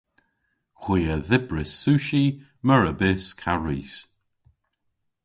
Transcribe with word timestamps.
Hwi 0.81 1.01
a 1.15 1.17
dhybris 1.27 1.73
sushi, 1.81 2.23
meur 2.65 2.83
a 2.91 2.93
bysk 2.99 3.37
ha 3.45 3.55
ris. 3.65 3.93